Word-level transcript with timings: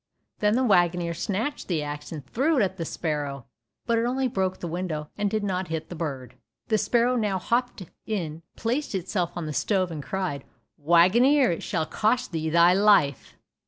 Then 0.39 0.55
the 0.55 0.63
waggoner 0.63 1.13
snatched 1.13 1.67
the 1.67 1.83
axe 1.83 2.11
and 2.11 2.25
threw 2.25 2.57
it 2.57 2.63
at 2.63 2.77
the 2.77 2.85
sparrow, 2.85 3.45
but 3.85 3.99
it 3.99 4.05
only 4.05 4.27
broke 4.27 4.57
the 4.57 4.67
window, 4.67 5.11
and 5.15 5.29
did 5.29 5.43
not 5.43 5.67
hit 5.67 5.89
the 5.89 5.95
bird. 5.95 6.33
The 6.69 6.79
sparrow 6.79 7.15
now 7.15 7.37
hopped 7.37 7.83
in, 8.07 8.41
placed 8.55 8.95
itself 8.95 9.31
on 9.35 9.45
the 9.45 9.53
stove 9.53 9.91
and 9.91 10.01
cried, 10.01 10.43
"Waggoner, 10.75 11.51
it 11.51 11.61
shall 11.61 11.85
cost 11.85 12.31
thee 12.31 12.49
thy 12.49 12.73
life." 12.73 13.35